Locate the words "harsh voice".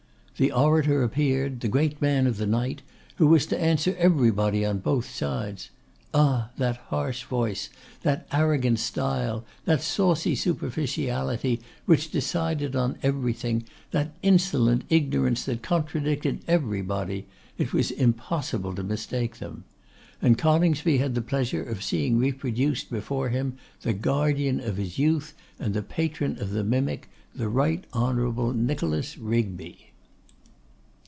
6.77-7.69